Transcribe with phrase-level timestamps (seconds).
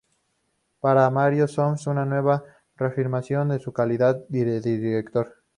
[0.79, 2.43] Para Mario Soffici una nueva
[2.75, 5.43] reafirmación de su calidad de director.